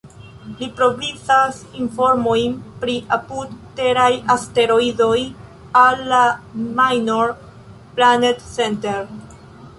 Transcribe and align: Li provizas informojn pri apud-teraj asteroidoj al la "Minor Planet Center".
Li 0.59 0.67
provizas 0.77 1.59
informojn 1.81 2.55
pri 2.85 2.95
apud-teraj 3.17 4.09
asteroidoj 4.37 5.13
al 5.85 6.03
la 6.15 6.25
"Minor 6.81 7.37
Planet 8.01 8.45
Center". 8.51 9.01